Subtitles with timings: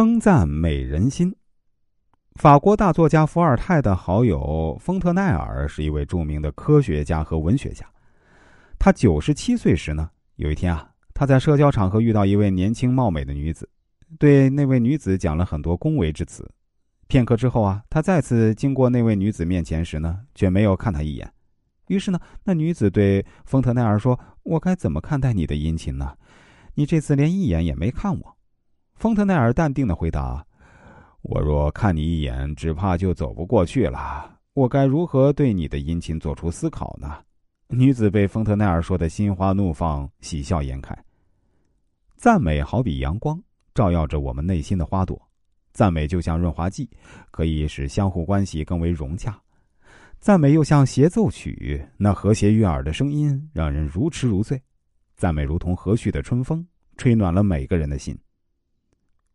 [0.00, 1.36] 称赞美人心。
[2.36, 7.84] 法国大作家伏尔泰的好友丰特奈尔是一位著名的科学家和文学家。
[8.78, 13.68] 他九十七岁时呢，有一天啊，他在社交场合遇到一位年轻貌美的女子，
[14.18, 16.50] 对那位女子讲了很多恭维之词。
[17.06, 21.30] 片刻之后啊，他再次经过那位女子面前时呢，却没有看她一眼。
[21.88, 26.16] 于是呢，那女子对丰特奈尔说：“我该怎么看待你的殷勤呢？
[26.76, 28.36] 你这次连一眼也没看我。”
[29.00, 30.44] 丰特奈尔淡定的回答。
[31.22, 34.38] 我若看你一眼，只怕就走不过去了。
[34.52, 37.16] 我该如何对你的殷勤做出思考呢？
[37.68, 40.94] 女子被丰特奈尔说的心花怒放，喜笑颜开。
[42.16, 43.42] 赞美好比阳光，
[43.74, 45.18] 照耀着我们内心的花朵。
[45.72, 46.86] 赞美就像润滑剂，
[47.30, 49.34] 可以使相互关系更为融洽。
[50.18, 54.60] 赞美又像协奏曲，那和谐悦耳的声音让人如痴如醉。
[55.16, 56.62] 赞美如同和煦的春风，
[56.98, 58.14] 吹暖了每个人的心。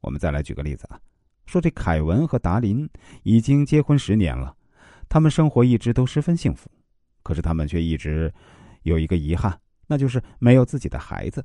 [0.00, 1.00] 我们再来举个例子啊。
[1.46, 2.88] 说这凯文和达林
[3.22, 4.56] 已经结婚十年了，
[5.08, 6.68] 他们生活一直都十分幸福，
[7.22, 8.32] 可是他们却一直
[8.82, 11.44] 有一个遗憾，那就是没有自己的孩子。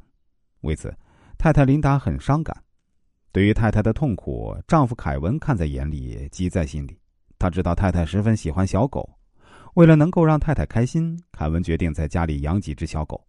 [0.62, 0.92] 为此，
[1.38, 2.64] 太太琳达很伤感。
[3.31, 7.00] 对于太太的痛苦，丈夫凯文看在眼里，急在心里。
[7.40, 9.18] 他知道太太十分喜欢小狗，
[9.75, 13.25] 为了能够让太太开心，凯文决定在家里养几只小狗。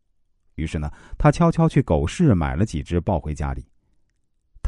[0.57, 3.65] 于是呢，他悄悄去狗市买了几只抱回家里。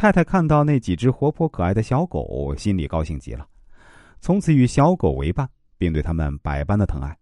[0.04, 3.48] 太太看到那几只活泼可爱的小狗，心里高兴极了，
[4.20, 7.16] 从此与小狗为伴，并对它们百般的疼爱。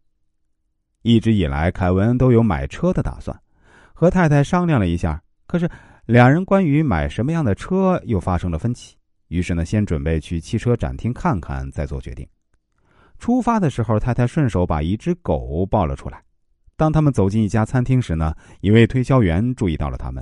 [1.03, 3.41] 一直以来，凯文都有买车的打算，
[3.95, 5.71] 和太太商量了一下，可是
[6.07, 8.97] 两人关于买什么样的车又发生了分歧。
[9.29, 12.27] 于是呢，先准备去汽车展厅看看，再做决定。
[13.21, 16.21] 出发的时候，太太顺手把一只狗抱了出来。
[16.77, 20.21] 当他们走进一家餐厅时呢，一位推销员注意到了他们。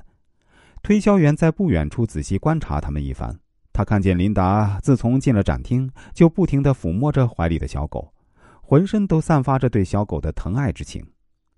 [0.82, 3.38] 推销员在不远处仔细观察他们一番，
[3.72, 8.12] 他看见琳达自从进了展厅，就不停地抚摸着怀里的小狗，
[8.62, 11.04] 浑身都散发着对小狗的疼爱之情。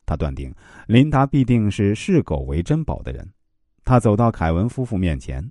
[0.04, 0.52] 他断定
[0.88, 3.32] 琳达必定是视狗为珍宝的人。
[3.84, 5.50] 他走到凯文夫妇面前，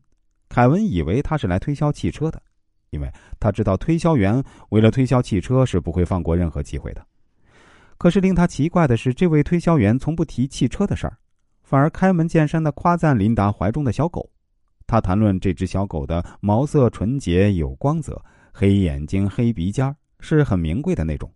[0.49, 2.41] 凯文以为他是来推销汽车的，
[2.89, 7.05] 因为他知道推销员为了推销汽车是不会放过任何机会的。
[7.97, 11.17] 可是令他奇怪的是，这位推销员从不提汽车的事儿。
[11.71, 14.29] 反而开门见山的夸赞琳达怀中的小狗，
[14.85, 18.21] 他谈论这只小狗的毛色纯洁有光泽，
[18.51, 21.33] 黑眼睛黑鼻尖儿是很名贵的那种。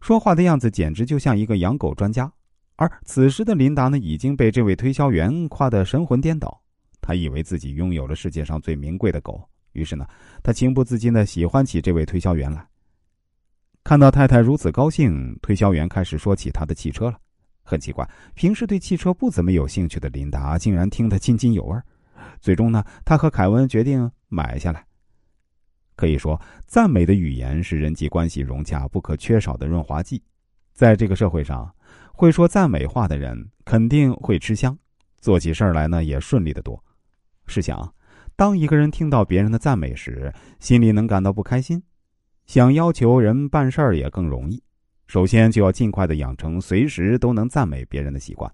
[0.00, 2.28] 说话的样子简直就像一个养狗专家。
[2.74, 6.60] 而此时的琳达呢，已经被这位推销员夸得神魂颠倒，
[7.00, 10.04] 他以为自己拥有了世界上最名贵的狗，于是呢，
[10.42, 12.66] 他情不自禁的喜欢起这位推销员来。
[13.84, 17.18] 看到太太如此高兴，推销员开始说起他的汽车了。
[17.64, 21.76] 很奇怪，平时对汽车不怎么有兴趣的琳达，竟然听得津津有味。
[22.40, 24.86] 最终呢，他和凯文决定买下来。
[25.96, 30.22] 可以说，赞美的语言是人际关系融洽不可缺少的润滑剂。
[30.72, 31.74] 在这个社会上，
[32.12, 34.76] 会说赞美话的人肯定会吃香，
[35.18, 36.82] 做起事儿来呢也顺利得多。
[37.46, 37.94] 试想，
[38.36, 41.82] 当一个人听到别人的赞美时，心里能感到不开心，
[42.44, 44.62] 想要求人办事儿也更容易。
[45.06, 48.50] 首先就要尽快的养成随时都能赞美别人的习惯。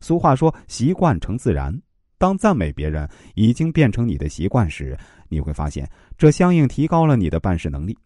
[0.00, 1.72] 俗话说“习惯成自然”，
[2.18, 4.98] 当赞美别人已经变成你的习惯时，
[5.28, 5.88] 你会发现
[6.18, 7.96] 这相应提高了你的办事能力。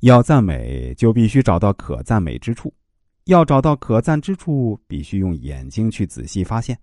[0.00, 2.72] 要赞美，就必须找到可赞美之处；
[3.24, 6.78] 要找到可赞之处，必须用眼睛去仔细发现。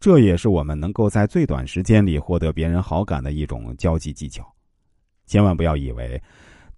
[0.00, 4.46] 这也是我们能够在最短时间里获得别人好感的一种交际技巧。
[5.26, 6.22] 千万不要以为。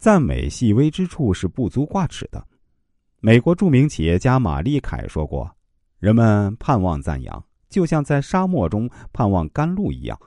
[0.00, 2.43] 赞美细微之处是不足挂齿的。
[3.21, 5.55] 美国著名企业家玛丽凯说过
[6.00, 10.19] ：“人们盼望赞扬，就像在沙漠中盼望甘露一样，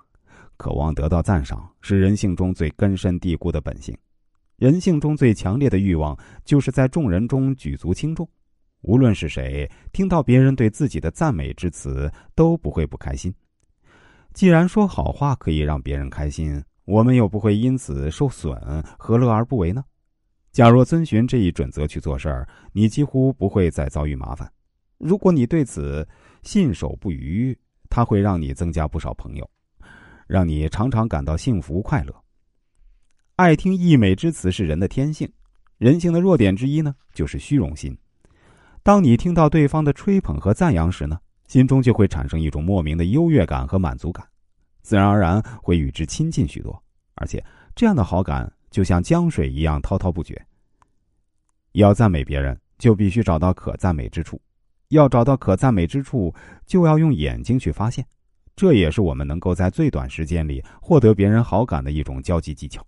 [0.57, 3.97] 渴望得到赞赏是人性中最根深蒂固的本性。
[4.57, 8.29] 人性中最强烈的欲望就是在众人中举足轻重。
[8.81, 13.34] 无论是谁，听到别人对自己的赞美之词，都不会不开心。
[14.34, 18.56] 既然说好话可以让别人开心。”我们又不会因此受损，
[18.97, 19.84] 何乐而不为呢？
[20.52, 24.52] 假若遵循这一准则去做事儿，你几乎不会再遭遇麻烦。
[24.97, 26.08] 如果你对此
[26.41, 27.58] 信守不渝，
[27.90, 29.50] 它会让你增加不少朋友，
[30.28, 32.14] 让你常常感到幸福快乐。
[33.35, 35.28] 爱听溢美之词是人的天性，
[35.78, 37.97] 人性的弱点之一呢，就是虚荣心。
[38.84, 44.26] 当你听到对方的吹捧和赞扬时呢，心中就会产生一种莫名的优越感和满足感。
[44.84, 46.84] 自然而然会与之亲近许多，
[47.16, 47.44] 而且
[47.74, 50.40] 这样的好感就像江水一样滔滔不绝。
[51.72, 54.38] 要赞美别人，就必须找到可赞美之处；
[54.90, 56.35] 要找到可赞美之处，
[56.68, 58.06] 就要用眼睛去发现。
[58.56, 62.85] 这也是我们能够在最短时间里获得别人好感的一种交际技巧。